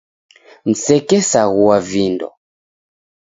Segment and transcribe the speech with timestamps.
[0.69, 2.29] Msekesaghua vindo.